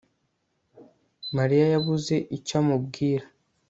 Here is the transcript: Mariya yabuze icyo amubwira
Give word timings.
Mariya 1.37 1.65
yabuze 1.73 2.15
icyo 2.37 2.55
amubwira 2.59 3.25